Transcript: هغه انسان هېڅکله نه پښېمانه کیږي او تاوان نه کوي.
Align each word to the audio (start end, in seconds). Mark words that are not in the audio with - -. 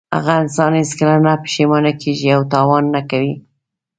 هغه 0.17 0.33
انسان 0.43 0.71
هېڅکله 0.81 1.15
نه 1.25 1.33
پښېمانه 1.43 1.91
کیږي 2.01 2.29
او 2.37 2.41
تاوان 2.53 2.83
نه 2.95 3.01
کوي. 3.09 3.33